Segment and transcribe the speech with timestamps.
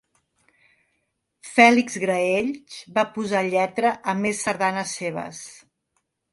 [1.49, 5.47] Fèlix Graells va posar lletra a més sardanes seves.